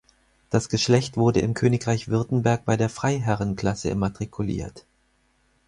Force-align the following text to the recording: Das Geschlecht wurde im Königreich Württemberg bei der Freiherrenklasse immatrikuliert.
Das 0.49 0.67
Geschlecht 0.67 1.15
wurde 1.15 1.41
im 1.41 1.53
Königreich 1.53 2.07
Württemberg 2.07 2.65
bei 2.65 2.75
der 2.75 2.89
Freiherrenklasse 2.89 3.91
immatrikuliert. 3.91 4.87